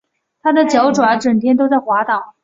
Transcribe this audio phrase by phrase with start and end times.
[0.41, 2.33] 它的脚爪整天都在滑倒